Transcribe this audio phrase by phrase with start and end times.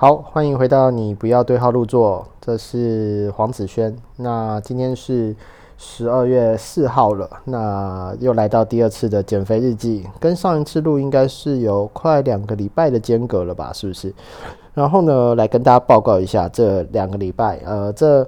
[0.00, 3.94] 好，欢迎回到你不要对号入座，这是黄子轩。
[4.16, 5.36] 那今天是
[5.76, 13.74] 十二月四号了，那又来到第二次的减肥日记，跟上一次录应该是有快两个礼拜的间隔了吧？
[13.74, 14.10] 是不是？
[14.72, 18.26] 然后呢，来跟大家报告一下这两个礼拜，呃，这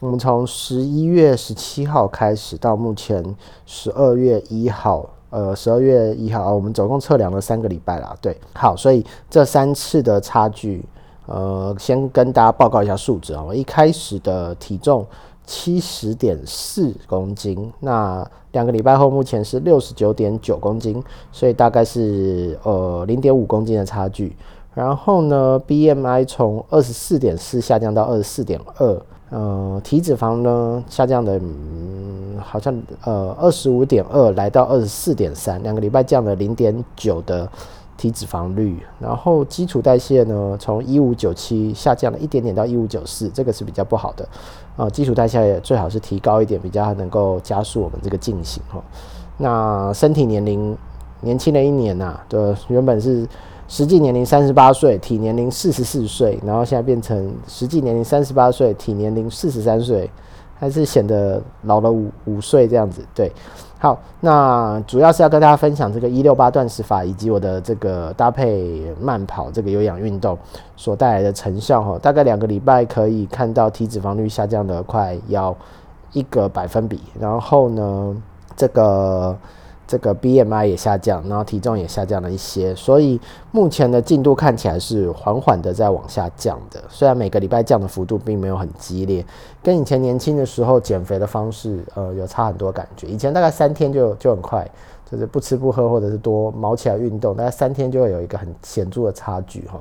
[0.00, 3.34] 我们从十一月十七号开始到目前
[3.66, 5.04] 十二月一号。
[5.30, 8.16] 呃，十二月一号，我们总共测量了三个礼拜啦。
[8.18, 10.82] 对，好，所以这三次的差距，
[11.28, 13.44] 呃，先跟大家报告一下数值啊。
[13.46, 15.06] 我一开始的体重
[15.46, 24.36] 七十点四公斤，那两个礼拜后目前是六十九点九公斤，所以大概是呃零点五公斤的差距。
[24.74, 29.02] 然后呢，BMI 从二十四点四下降到二十四点二。
[29.30, 37.46] 呃，体脂肪呢下降的，嗯，好像呃二十五点二来到二十四点三，两个礼拜降了零点九的
[37.98, 38.82] 体脂肪率。
[38.98, 44.26] 然后基础代谢呢，从一五九七下降了一点点到一五九四，这个是比较不好的。
[44.78, 48.82] 啊，基础代谢最好是提高一点，比较能够加速我们这个进行哈。
[49.36, 50.74] 那身体年龄
[51.20, 53.28] 年轻了一年呐，对，原本是。
[53.70, 60.10] 实际年龄三十八岁，体年龄四十四岁，然后现在变成实际年龄三十八岁，体年龄四十三岁，
[60.58, 63.04] 还是显得老了五五岁这样子。
[63.14, 63.30] 对，
[63.78, 70.36] 好，那主要是要跟大家分享这个一六八断食法，以及我的这个搭配慢跑这个有氧运动
[70.76, 71.98] 所带来的成效哈。
[72.02, 75.56] 大概两个礼拜可以看到体脂肪率下降的快要
[76.12, 78.16] 一个百分比，然后呢，
[78.56, 79.36] 这个。
[79.88, 83.18] 这个 BMI 也下降，然后体重也下降了一些，所以
[83.50, 86.78] 目前的进度看起来是缓缓的在往下降的。
[86.90, 89.24] 虽然每个礼拜降的幅度并没有很激烈，
[89.62, 93.06] 跟以前年轻的时候减肥的方式，呃，有差很多感觉。
[93.06, 94.70] 以前大概三天就就很快，
[95.10, 99.80] 就是不吃不喝或者是多毛起来运动，大概三天就会有一个很显著的差距哈。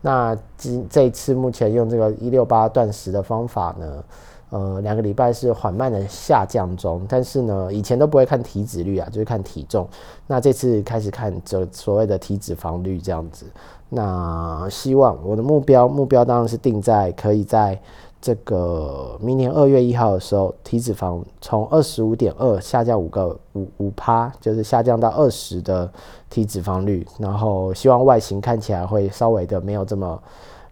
[0.00, 4.04] 那今这一次目前用这个一六八断食的方法呢？
[4.50, 9.86] 呃，两个礼拜是缓慢的下降中，但是呢，以前都不会看体脂率啊，就是看体重。
[10.26, 13.44] 那这次开始看这所谓的体脂肪率这样子。
[13.90, 17.78] 那希望我的目标，目标当然是定在可以在
[18.20, 25.90] 这个明年二月一号的时候，体脂肪从二十五点二下降五个五五趴，就是下降到二十的
[26.28, 30.20] 体脂肪率，然后希望外形看起来会稍微的没有这么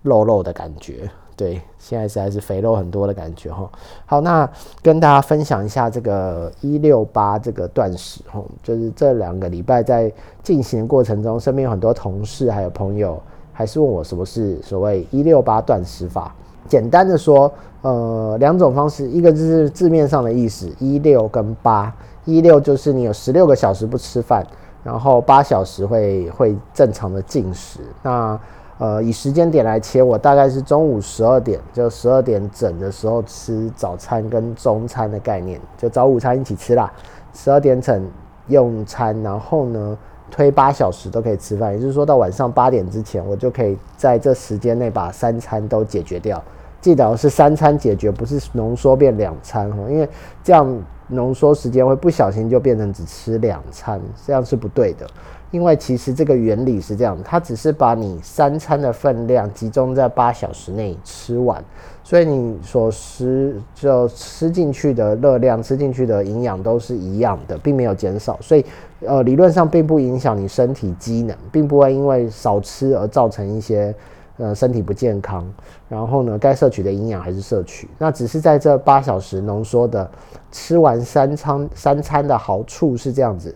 [0.02, 1.08] 肉肉的感觉。
[1.36, 3.70] 对，现在实在是肥肉很多的感觉哈。
[4.06, 4.48] 好，那
[4.82, 10.10] 跟大家分享一下这个一六八这个断食哈，就是这两个礼拜在
[10.42, 13.20] 进行过程中，身边有很多同事还有朋友，
[13.52, 16.34] 还是问我什么是所谓一六八断食法。
[16.66, 17.52] 简单的说，
[17.82, 21.94] 呃，两种方式，一个就是字面上的意思，一六跟八，
[22.24, 24.44] 一六就是你有十六个小时不吃饭，
[24.82, 27.80] 然后八小时会会正常的进食。
[28.02, 28.40] 那
[28.78, 36.92] 呃，以时间点来切，我大概是中午十二点，就十二点整的时候吃早餐跟中餐的概念，就早午餐一起吃啦。
[37.32, 38.06] 十二点整
[38.48, 39.96] 用餐，然后呢
[40.30, 46.42] 推八小时都可以吃饭，也就是说到晚上八点之前，我就可以在这时间内把三餐都解决掉。
[46.82, 50.08] 记得是三餐解决，不是浓缩变两餐哈，因为
[50.44, 50.66] 这样
[51.08, 55.06] 浓缩时间会不小心就变成只吃两餐，这样是不对的。
[55.52, 61.64] 因为其实这个原理是这样，它只是把你三餐的分量集中在八小时内吃完，
[62.02, 68.64] 所以你所吃就吃进去的热量、吃进去的营养都是一样的，并没有减少，所以
[69.00, 73.94] 呃理论上并不影响你身体机能，并不会因为少吃而造成一些
[74.38, 75.48] 呃身体不健康。
[75.88, 80.10] 然后呢，该摄取的营养还是摄取，那只是在这八小时浓缩的
[80.50, 83.54] 吃完三餐三餐的好处是这样子。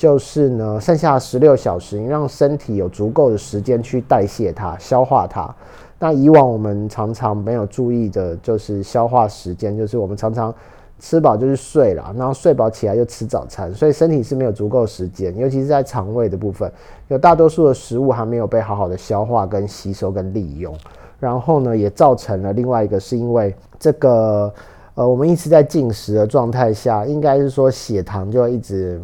[0.00, 5.54] 就是呢，剩下十六小时，你让身体有足够的时间去代谢它、消化它。
[5.98, 10.54] 那以往我们常常没有注意的，就是消化时间，就是我们常常
[10.98, 16.72] 吃饱就是睡了，然后睡饱起来就吃早餐，所以身体是没有足够时间，尤其是在肠胃的部分，
[17.08, 20.74] 有大多数的食物还没有被好好的消化、跟吸收、跟利用。
[21.18, 24.50] 然后呢，也造成了另外一个，是因为这个
[24.94, 28.98] 呃，我们一直在进食的状态下，应该是说血糖就一直。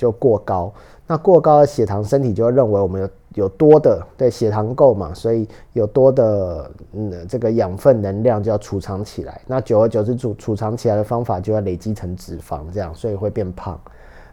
[0.00, 0.72] 就过高，
[1.06, 9.38] 那过高的血糖，身体就会认为我们有有多的对血糖够嘛，所以有多的嗯这个养分能量就要储藏起来。
[9.46, 13.78] 那久而久之储储藏起来的方法就会累积成脂肪，这样所以会变胖。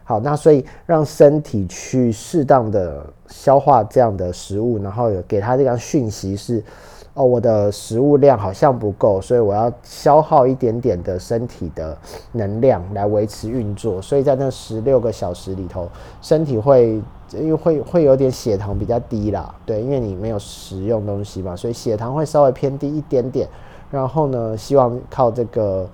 [0.04, 6.64] 好，那所以让身体去适当的消化这样的食物，然后有给它这样讯息是，
[7.18, 11.98] 哦，我的食物量好像不够，所以我要消耗一点点的身体的
[12.30, 14.00] 能量来维持运作。
[14.00, 15.88] 所以在那十六个小时里头，
[16.22, 23.48] 身体会因为会会有点血糖比较低啦，对，因为你没有食用东西嘛，所以血糖会稍微偏低一点点。
[23.90, 25.88] 然后呢，希望靠这个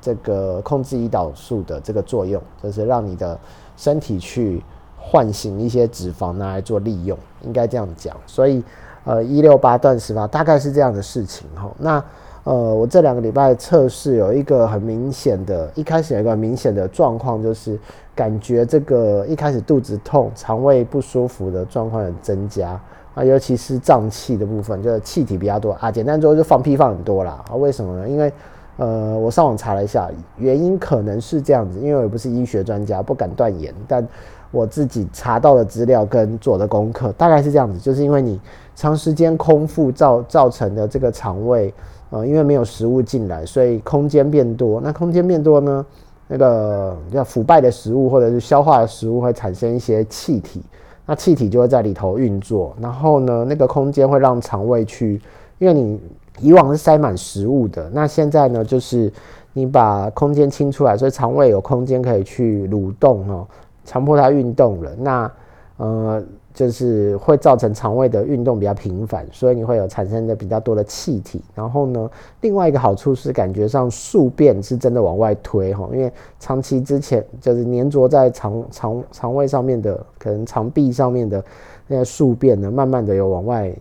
[0.00, 3.36] 这个控制胰岛素的这个作用，就是让你的
[3.76, 4.62] 身体去
[4.96, 8.16] 唤醒一些脂肪拿来做利用，应该这样讲。
[8.26, 8.62] 所以，
[9.04, 11.70] 呃，一六八断食法大概是这样的事情哈。
[11.78, 12.04] 那
[12.44, 17.78] 呃，我这两个礼拜测试有一个很明显的，一开始有一个明显的状况，就是
[18.14, 22.80] 感觉这个一开始肚子痛、肠胃不舒服的状况很增加。
[23.14, 25.90] 啊，尤其是胀气的部分，就是气体比较多啊。
[25.90, 27.44] 简单说，就放屁放很多啦。
[27.50, 28.08] 啊，为什么呢？
[28.08, 28.32] 因为，
[28.78, 30.08] 呃，我上网查了一下，
[30.38, 31.78] 原因可能是这样子。
[31.80, 33.74] 因为我不是医学专家，不敢断言。
[33.86, 34.06] 但
[34.50, 37.78] 我自己查到的资料跟做的功课，大概是这样子。
[37.78, 38.40] 就是因为你
[38.74, 41.74] 长时间空腹造造成的这个肠胃，
[42.10, 44.80] 呃，因为没有食物进来，所以空间变多。
[44.80, 45.84] 那空间变多呢，
[46.28, 50.62] 那个叫腐败的食物或者是消化的食物会产生一些气体。
[51.04, 55.20] 那气体就会在里头运作，然后呢，那个空间会让肠胃去，
[55.58, 55.98] 因为你
[56.40, 59.12] 以往是塞满食物的，那现在呢，就是
[59.52, 63.46] 你把空间清出来，所以肠胃有空间可以去蠕动哦，
[63.84, 65.32] 强迫它运动了，那
[65.76, 66.22] 呃。
[66.54, 71.40] 就是会造成肠胃的运动比较频繁，所以你会有产生的比较多的气体。
[71.54, 81.44] 然后呢，另外一个好处是感觉上宿便是真的往外推哈，因为长期之前就是粘着在肠肠肠胃上面的，可能肠壁上面的
[81.86, 83.72] 那些宿便呢，慢慢的有往外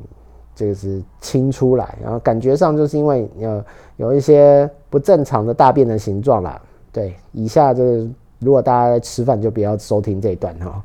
[0.66, 3.64] 就是清出来，然后感觉上就是因为呃
[3.96, 6.62] 有一些不正常的大便的形状啦。
[6.92, 8.10] 对，以下就是
[8.40, 10.84] 如果大家在吃饭就不要收听这一段哈，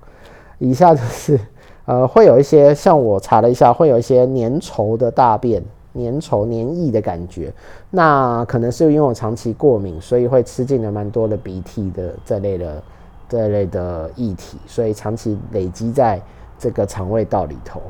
[0.59, 1.41] 以下就是。
[1.85, 5.61] 呃，会有一些像我查了一下，会有一些粘稠的大便，
[5.95, 7.53] 粘稠粘液的感觉。
[7.91, 12.83] 那可能是因为我长期过敏，所以会吃进了蛮多的鼻涕的这类的
[13.29, 16.23] 这类的液体，所以长期累积在
[16.57, 17.83] 这个肠胃道里头，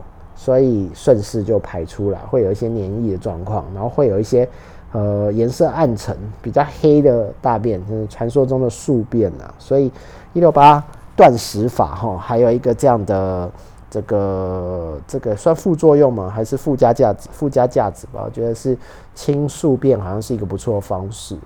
[0.42, 4.48] 所以顺势就排出来，会有一些黏液的状况，然后会有一些
[4.90, 9.54] 呃颜色暗沉、比较黑的大便，就是传说中的宿便啊。
[9.56, 9.88] 所以
[10.32, 10.82] 一六八
[11.14, 13.48] 断食法哈，还有一个这样的。
[13.92, 16.32] 这个这个算副作用吗？
[16.34, 17.28] 还是附加价值？
[17.30, 18.74] 附加价值吧，我觉得是
[19.14, 21.36] 清宿便好像是一个不错的方式。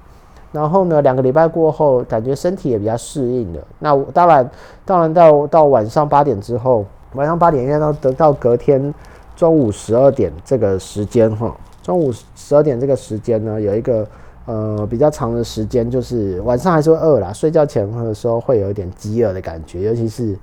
[0.53, 3.61] 然后呢，两个礼拜过后，感觉身体也比较适应了。
[3.81, 4.49] 那当然，
[4.85, 6.85] 当然到到晚上八点之后，
[7.17, 8.95] 晚上八点应该到得到隔天
[9.35, 11.57] 中午十二点这个时间哈。
[11.83, 14.07] 中午十二点这个时间呢，有一个
[14.45, 17.33] 呃比较长的时间，就是晚上还是会饿啦。
[17.33, 20.37] 睡觉前的时候会有一点饥饿的感觉，尤其是。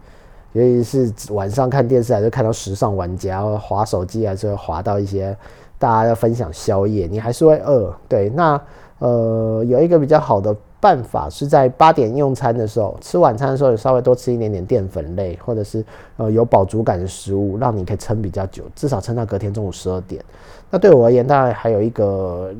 [0.56, 5.36] 尤其是晚上看电视，还是看到时尚玩家滑手机，还是会滑到一些
[5.80, 7.92] 大家要分享宵夜，你还是会饿。
[8.08, 8.62] 对，那
[9.00, 15.82] 呃有一个比较好的办法，是在八点用餐的时候，吃晚餐的时候，稍微多吃一点点淀粉类，或者是
[16.18, 20.22] 呃有饱足感的食物，让你可以撑比较久，至少撑到隔天中午十二点。
[20.70, 22.54] 那对我而言，当然还有一个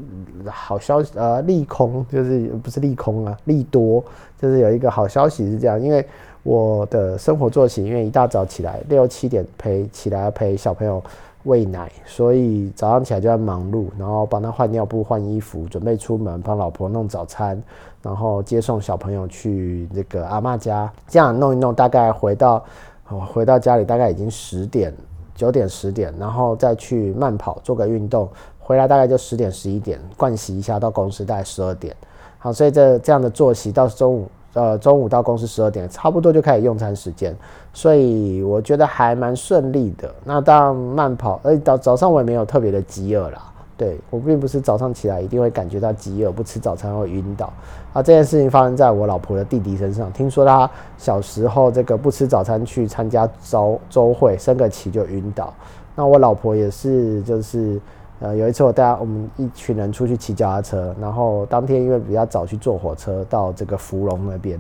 [0.46, 4.02] 好消息，呃，利空就是不是利空啊，利多
[4.40, 6.06] 就是有一个好消息是这样，因为。
[6.46, 11.02] 我的生活作息，因为一大早起来六七点陪起来陪小朋友
[11.44, 17.62] 喂奶，所以早上起来就在忙碌，然后帮他换尿布、换衣服，准备出门，帮老婆弄早餐，
[18.02, 22.64] 然后接送小朋友去那个阿妈家，这样弄一弄，大概回到
[23.06, 24.94] 回到家里大概已经十点、
[25.36, 28.30] 九点、十点，然后再去慢跑做个运动，
[28.60, 31.94] 回来大概就十点、十一点，盥洗一下到公司大概十二点。
[32.40, 34.28] 好，所以这这样的作息到中午。
[34.56, 37.36] 呃，中午到公司十二点，差不多就开始用餐时间，
[37.74, 40.10] 所以我觉得还蛮顺利的。
[40.24, 43.42] 那当然慢跑，而早早上我也没有特别的饥饿啦。
[43.76, 47.52] 对我并不是早上起来一定会感觉到饥饿，不吃早餐会晕倒。
[47.92, 50.12] 啊，这件事情发生在我老婆的弟弟身上。
[50.14, 55.54] 听说他小时候这个不吃早餐去参加周周会，升个旗就晕倒。
[55.96, 57.82] 那我老婆也是，就是。
[58.20, 64.56] 呃，有一次我带我们一群人出去骑脚踏车，然后当天因为比较早去坐火车到这个芙蓉那边，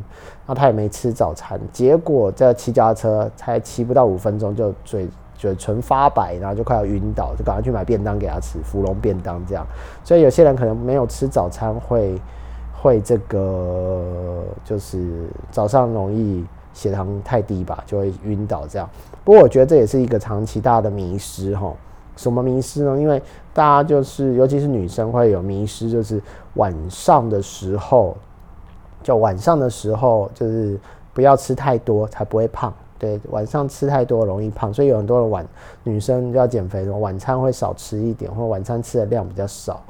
[0.45, 5.07] 然后他也没吃早餐，结果在骑脚踏车才骑不到五分钟就嘴
[5.37, 9.65] 嘴唇发白，然后就快要晕倒，就赶快去买便当给他吃，芙蓉便当这样。
[10.03, 12.19] 所以有些人可能没有吃早餐会
[12.73, 16.43] 会这个就是早上容易
[16.73, 18.89] 血糖太低吧，就会晕倒这样。
[19.23, 21.73] 不过我觉得这也是一个长期大的迷失哈。
[22.15, 22.99] 什么迷失呢？
[22.99, 23.21] 因为
[23.53, 26.21] 大家就是，尤其是女生会有迷失，就是
[26.55, 28.15] 晚上的时候，
[29.01, 30.79] 就晚上的时候，就是
[31.13, 32.73] 不要吃太多，才不会胖。
[32.99, 35.45] 对，晚上吃太多容易胖，所以有很多人晚
[35.83, 39.81] 女生要减肥，晚餐会少吃一点，或晚餐吃的量比较少。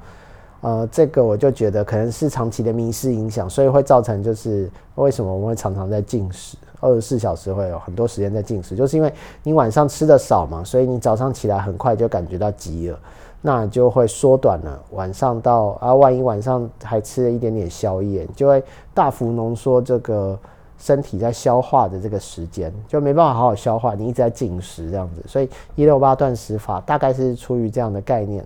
[0.64, 12.98] 呃，这个我就觉得可能是长期的迷失影响，所以会造成就是为什么我们会常常在进食，二十四小时会有很多时间在进食，就是因为你晚上吃的少嘛，所以你早上起来很快就感觉到饥饿，
[13.42, 20.40] 那就会缩短了晚上到啊，万一晚上还吃了一点点宵夜，就会大幅浓缩这个
[20.78, 28.46] 身体在消化的这个时间，就没办法好好消化，你一直在进食这样子，所以一六八断食法大概是出于这样的概念。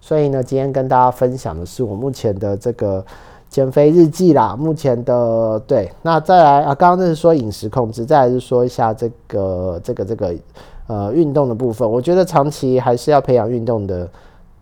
[0.00, 3.04] 所以呢，今天跟大家分享的是我目前的这个
[3.48, 4.56] 减肥日记啦。
[4.58, 10.34] 目前的对，那再来啊，刚刚那是说饮食控制，再来是说一下这个这个这个
[10.86, 11.88] 呃运动的部分。
[11.88, 14.08] 我觉得长期还是要培养运动的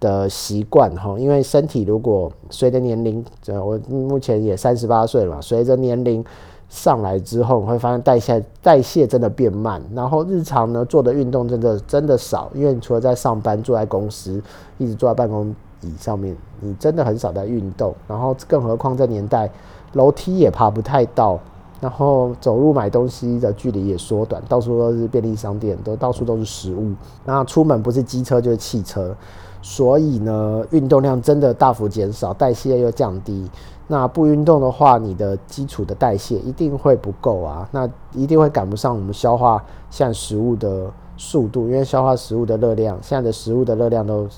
[0.00, 6.24] 的习惯哈，因为身体如果随着年龄，我目前也三十八岁了嘛，随着年龄。
[6.68, 14.42] 上来之后，你会发现代谢代谢真的变慢，然后日常呢做的运动真的真的少，因为你除了在上班坐在公司，
[14.76, 17.94] 一直坐在办公椅上面，你真的很少在运动。
[18.06, 19.50] 然后更何况这年代，
[19.94, 21.38] 楼梯也爬不太到，
[21.80, 26.92] 然后走路买东西的距离也缩短，到处都是便利商店，都到处都是食物。
[27.24, 29.16] 那出门不是机车就是汽车，
[29.60, 33.50] 所以呢运动量真的大幅减少，代谢又降低。
[33.90, 44.28] 那不运动的话，你的基础的代谢一定会不够啊，那一定会赶不上我们消化现在食物的速度，因为消化食物的热量，现在的食物的热量都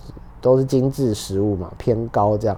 [0.41, 2.57] 都是精致食物嘛，偏高，这样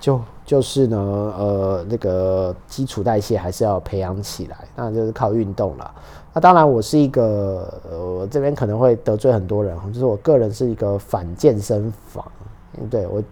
[0.00, 0.18] 就
[0.50, 5.88] 就是呢，呃，那个基础代谢还是要培养起来，那就是靠运动了。
[6.32, 12.24] 那当然，我是一个，呃，这边可能会得罪很多人，就是我个人是一个反健身房，
[12.90, 13.22] 对我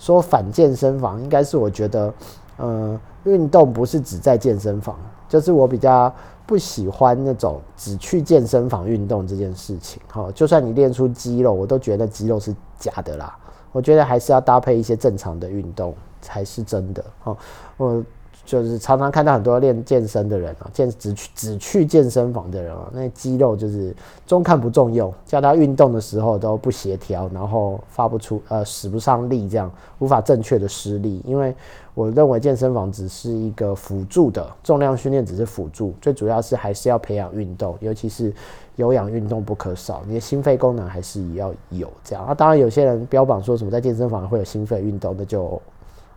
[0.00, 2.12] 说反健身房，应该是我觉得。
[2.58, 4.96] 呃，运动不是只在健身房，
[5.28, 6.10] 就是我比较
[6.46, 10.00] 不喜欢那种只去健身房运动这件事情。
[10.08, 13.36] 哈，就算你练出肌肉，我都觉得肌肉是假的啦。
[13.72, 15.94] 我觉得还是要搭配一些正常的运动
[16.26, 17.04] 才是真的。
[17.24, 17.36] 哦，
[17.76, 18.04] 我。
[18.44, 23.92] 就是常常看到很多练健身的人啊，健只去只去健身房的人啊，那肌肉就是
[24.24, 29.68] 中看不重用，叫他运动的时候都不协调，然后发不出呃使不上力，这样
[29.98, 31.20] 无法正确的施力。
[31.24, 31.52] 因为
[31.92, 38.32] 我认为健身房只是一个辅助的重量训练，只是辅助，最主要是还是要培养运动，尤其是
[38.76, 42.24] 有氧运动不可少，你的心肺功能还是要有这样。
[42.24, 45.60] 啊，当然有些人标榜说什么在健身房会有心肺运动，那就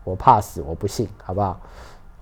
[0.04, 1.58] 我怕死，我不信，好不好？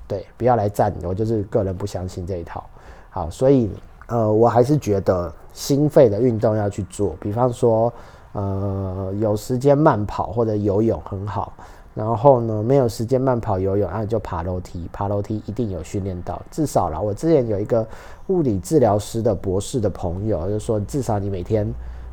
[0.07, 2.65] 对，不要来赞我，就是个人不相信这一套。
[3.11, 3.71] 好，所以
[4.07, 7.93] 呃，我还是觉得心肺的运动要去做，比方说
[8.33, 11.53] 呃，有时间慢跑或者游泳很好。
[11.95, 14.89] 然后呢，没有时间慢跑游泳，那就爬楼梯。
[14.93, 17.01] 爬楼梯一定有训练到，至少啦。
[17.01, 17.85] 我之前有一个
[18.29, 21.69] 物理治疗师的博士的朋友，就说至少你每天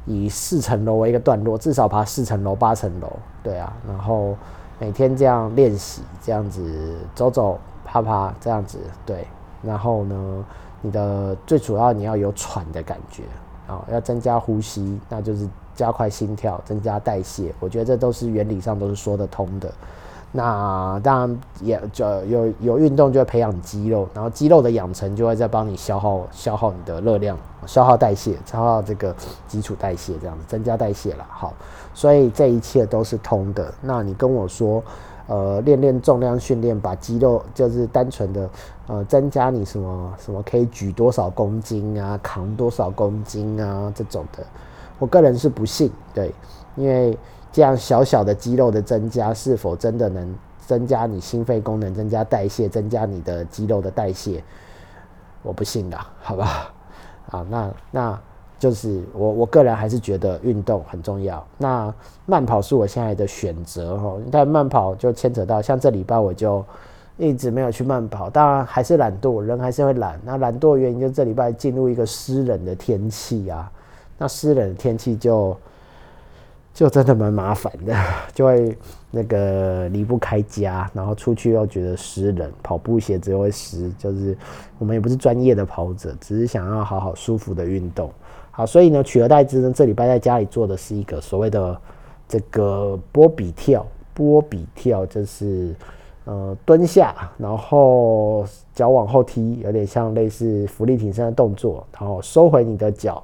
[0.07, 3.13] 以四层楼为一个段落，至少爬四层楼、八层楼。
[3.43, 4.36] 对啊，然后
[4.79, 7.60] 每天这样练习，这样子走走。
[7.88, 9.25] 啪啪这样子，对，
[9.62, 10.46] 然后呢，
[10.82, 13.24] 你的最主要你要有喘的感觉
[13.67, 17.53] 啊，要增加呼吸，那就是加快心跳，增加代谢。
[17.60, 19.72] 我觉得这都是原理上都是说得通的。
[20.36, 29.15] 那当然也就有有运动就会培养肌肉，然后肌肉的养成就会在帮你消耗消耗你的热量，消耗代谢，消耗这个
[29.48, 31.25] 基础代谢，这样子增加代谢了。
[31.30, 31.54] 好，
[31.94, 33.74] 所以这一切都是通的。
[33.82, 34.84] 那你跟我说。
[35.27, 38.48] 呃，练练重量训练，把肌肉就是单纯的
[38.86, 44.46] 呃增加你什么什么可以举多少公斤啊，扛多少公斤啊这种的，
[45.00, 46.32] 我个人是不信，对，
[46.75, 47.18] 因为
[47.55, 50.35] 这样小小的肌肉的增加，是否真的能
[50.67, 54.43] 增加你心肺功能、增加代谢、增加你的肌肉的代谢，
[55.41, 56.74] 我不信的，好吧？
[57.29, 58.19] 啊，那那。
[58.57, 61.45] 就是我我个人还是觉得运动很重要。
[61.57, 61.93] 那
[62.25, 66.65] 慢跑是我现在的选择哈，但慢跑就牵扯到像这礼拜我就
[67.17, 70.19] 一直没有去慢跑，当然还是懒惰，人还是会懒。
[70.24, 73.69] 那懒惰原因就这礼拜进入一个湿冷的天气啊，
[74.17, 75.55] 那湿冷的天气就
[76.75, 77.96] 就真的蛮麻烦的，
[78.36, 78.77] 就会
[79.10, 84.38] 那个离不开家，然后出去又觉得湿冷，跑步鞋子又会湿，就是
[84.77, 88.12] 我们也不是专业的跑者，只是想要好好舒服的运动。
[88.51, 91.79] 好，所以呢，取而代之呢，这礼拜在家里做的是一个所谓的
[92.27, 93.86] 这个波比跳。
[94.13, 95.75] 波比跳就是
[96.24, 103.24] 呃蹲下，然后脚往后踢，有点像类似浮力挺身的动作，然后收回你的脚，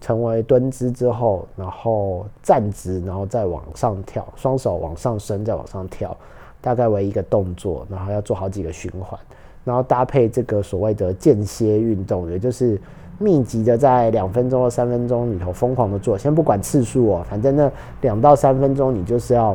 [0.00, 6.16] 成为蹲姿之后，然后站直，然后再往上跳，双手往上伸，再往上跳，
[6.60, 9.18] 大概为一个动作，然后要做好几个循环，
[9.64, 12.80] 然后搭配这个所谓的间歇运动，也就是。
[13.22, 19.54] 密集的在两分钟或三分钟里头疯狂的做，先不管次数哦，反正那两到三分钟你就是要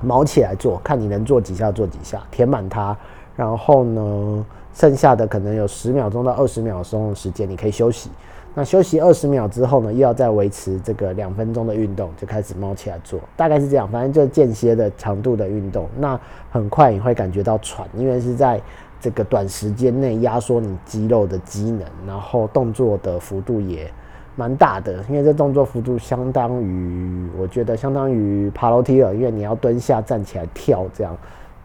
[0.00, 2.96] 毛起来做，看你能做几下做几下，填满它。
[3.36, 8.10] 然后呢，剩下的可能有十秒钟到二十秒钟的时间你可以休息。
[8.52, 13.88] 那休息二十秒之后呢，又要再维持这个两分钟的运动，就开始猫起来做，大概是这样。
[13.88, 16.18] 反正就间歇的长度的运动，那
[16.50, 18.60] 很快你会感觉到喘，因为是在
[19.00, 23.88] 这个短时间内压缩你肌肉的机能，然后动作的幅度也
[24.34, 31.16] 蛮大的，因为这动作幅度相当于，我觉得相当于爬楼梯了，因为你要蹲下站起来跳这样，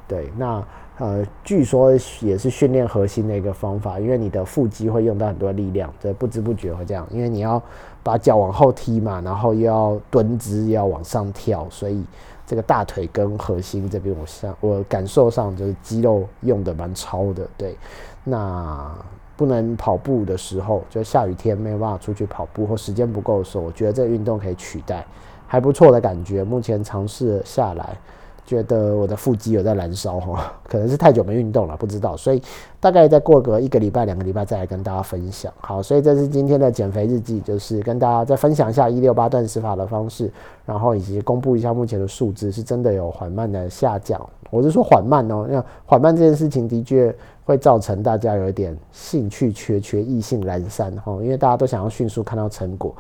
[0.08, 0.64] 对，那。
[0.98, 7.62] 呃，据说也是训练核心的一个方法，因为你的腹肌会用到很多力量，这不知不觉会这样，因为你要
[8.02, 12.02] 把脚往后踢嘛，然后又要蹲姿，又要往上跳，所以
[12.48, 17.46] 这个大腿跟核心这边，我像我感受上就是肌肉用的蛮超的。
[17.58, 17.76] 对，
[18.24, 18.90] 那
[19.36, 25.06] 不能跑步的时候，就下雨天没有办法出去跑步或时间不够的时候，我觉得这个运动可以取代，
[25.46, 26.42] 还不错的感觉。
[26.42, 27.98] 目前尝试下来。
[28.46, 32.42] 觉得我的腹肌有在燃烧哈， 可能是太久没运动了，不知道，所以
[32.80, 35.52] 大概再过个一个礼拜、两个礼拜再来跟大家分享。
[35.58, 40.32] 好，所以这是今天的减肥日记，就是跟大家再分享一下一六八断食法的方式，
[40.66, 44.22] 然后以及公布一下目前的数字，是真的有缓慢的下降。
[44.52, 47.14] 我是说缓慢哦，那缓慢这件事情的确
[47.46, 52.96] 会造成大家有一点兴趣缺缺、异性阑珊哈，因为大家都想要迅速看到成果。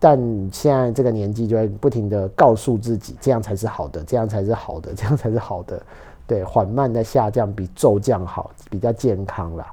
[0.00, 0.18] 但
[0.50, 5.80] 现在这个年纪就会不停的告诉自己，这样才是好的，这样才是好的，这样才是好的。
[6.26, 9.66] 对，缓慢的下降比骤降好，比较健康啦。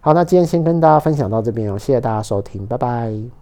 [0.00, 3.41] 好，那今天先跟大家分享到这边哦，谢谢大家收听，拜拜。